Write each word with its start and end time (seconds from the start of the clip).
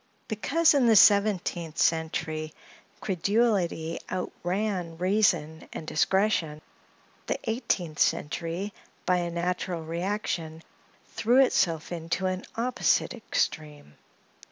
Because, 0.27 0.73
in 0.73 0.87
the 0.87 0.95
seventeenth 0.95 1.77
century, 1.77 2.55
credulity 3.01 3.99
outran 4.09 4.97
reason 4.97 5.69
and 5.71 5.85
discretion; 5.85 6.59
the 7.27 7.37
eighteenth 7.43 7.99
century, 7.99 8.73
by 9.05 9.17
a 9.17 9.29
natural 9.29 9.83
reaction, 9.83 10.63
threw 11.13 11.37
itself 11.43 11.91
into 11.91 12.25
an 12.25 12.45
opposite 12.55 13.13
extreme. 13.13 13.93